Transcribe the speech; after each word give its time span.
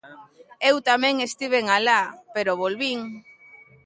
Eu 0.69 0.75
tamén 0.89 1.15
estiven 1.27 1.65
alá, 1.77 2.01
pero 2.33 2.59
volvín. 2.63 2.99